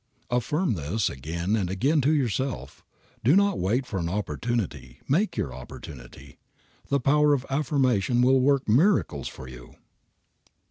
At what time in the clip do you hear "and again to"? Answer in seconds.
1.55-2.11